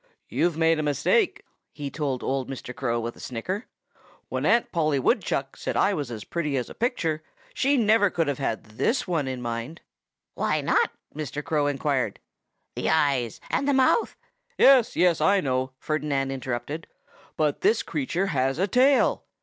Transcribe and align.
"You've 0.29 0.57
made 0.57 0.79
a 0.79 0.81
mistake," 0.81 1.45
he 1.71 1.91
told 1.91 2.23
old 2.23 2.49
Mr. 2.49 2.75
Crow 2.75 2.99
with 2.99 3.15
a 3.15 3.19
snicker. 3.19 3.67
"When 4.29 4.47
Aunt 4.47 4.71
Polly 4.71 4.97
Woodchuck 4.97 5.55
said 5.55 5.77
I 5.77 5.93
was 5.93 6.09
as 6.09 6.23
pretty 6.23 6.57
as 6.57 6.71
a 6.71 6.73
picture 6.73 7.21
she 7.53 7.77
never 7.77 8.09
could 8.09 8.27
have 8.27 8.39
had 8.39 8.63
this 8.63 9.07
one 9.07 9.27
in 9.27 9.43
mind." 9.43 9.81
"Why 10.33 10.59
not?" 10.61 10.89
Mr. 11.15 11.43
Crow 11.43 11.67
inquired. 11.67 12.19
"The 12.75 12.89
eyes 12.89 13.39
and 13.51 13.67
the 13.67 13.73
mouth" 13.75 14.15
"Yes! 14.57 14.95
Yes 14.95 15.21
I 15.21 15.39
know!" 15.39 15.73
Ferdinand 15.77 16.31
interrupted. 16.31 16.87
"But 17.37 17.61
this 17.61 17.83
creature 17.83 18.25
has 18.33 18.57
a 18.57 18.65
tail! 18.67 19.25